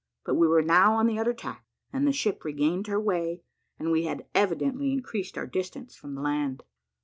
But 0.25 0.33
we 0.33 0.47
were 0.47 0.63
now 0.63 0.95
on 0.95 1.05
the 1.05 1.19
other 1.19 1.31
tack, 1.31 1.63
and 1.93 2.07
the 2.07 2.11
ship 2.11 2.43
regained 2.43 2.87
her 2.87 2.99
way, 2.99 3.43
and 3.77 3.91
we 3.91 4.05
had 4.05 4.25
evidently 4.33 4.91
increased 4.91 5.37
our 5.37 5.45
distance 5.45 5.95
from 5.95 6.15
the 6.15 6.21
land. 6.21 6.63